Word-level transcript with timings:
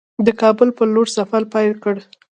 د 0.25 0.27
کابل 0.41 0.69
پر 0.77 0.87
لور 0.93 1.07
سفر 1.17 1.41
پیل 1.53 1.73
کړ. 1.83 1.95